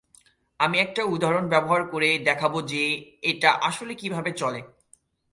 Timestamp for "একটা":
0.79-1.01